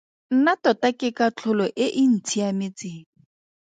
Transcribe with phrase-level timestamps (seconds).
[0.35, 3.05] Nna tota ke katlholo e e ntshiametseng.